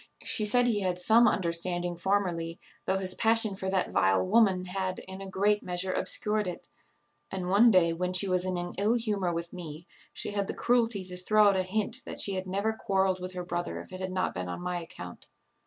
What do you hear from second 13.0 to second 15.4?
with her brother if it had not been on my account."